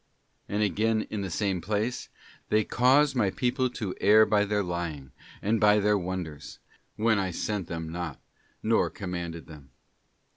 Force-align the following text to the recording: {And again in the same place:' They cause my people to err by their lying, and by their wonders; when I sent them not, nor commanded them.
{And 0.49 0.63
again 0.63 1.03
in 1.11 1.21
the 1.21 1.29
same 1.29 1.61
place:' 1.61 2.09
They 2.49 2.63
cause 2.63 3.13
my 3.13 3.29
people 3.29 3.69
to 3.69 3.93
err 4.01 4.25
by 4.25 4.45
their 4.45 4.63
lying, 4.63 5.11
and 5.43 5.59
by 5.61 5.77
their 5.79 5.95
wonders; 5.95 6.57
when 6.95 7.19
I 7.19 7.29
sent 7.29 7.67
them 7.67 7.91
not, 7.91 8.19
nor 8.63 8.89
commanded 8.89 9.45
them. 9.45 9.69